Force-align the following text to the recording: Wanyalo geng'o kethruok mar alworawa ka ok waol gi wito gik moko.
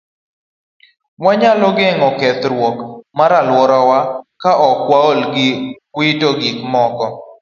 Wanyalo 1.25 1.69
geng'o 1.77 2.09
kethruok 2.19 2.77
mar 3.17 3.31
alworawa 3.41 3.99
ka 4.41 4.51
ok 4.69 4.77
waol 4.91 5.19
gi 5.33 5.47
wito 5.97 6.29
gik 6.41 6.57
moko. 6.71 7.05